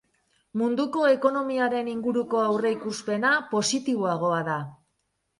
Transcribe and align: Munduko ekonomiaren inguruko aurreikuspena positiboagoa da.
Munduko 0.59 1.01
ekonomiaren 1.15 1.89
inguruko 1.91 2.41
aurreikuspena 2.45 3.33
positiboagoa 3.51 4.41
da. 4.49 4.57